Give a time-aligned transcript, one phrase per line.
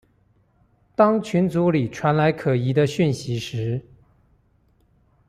[0.95, 3.85] 當群組裡傳來可疑的訊息時